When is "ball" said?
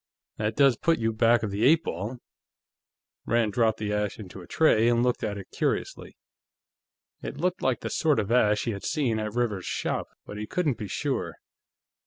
1.83-2.17